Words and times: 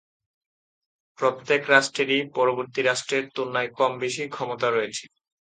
প্রত্যেক 1.19 1.61
রাষ্ট্রেরই 1.69 2.21
পরবর্তী 2.35 2.81
রাষ্ট্রের 2.81 3.23
তুলনায় 3.35 3.69
কম-বেশি 3.79 4.23
ক্ষমতা 4.29 4.67
রয়েছে। 4.69 5.03